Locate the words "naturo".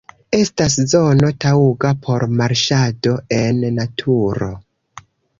3.75-4.49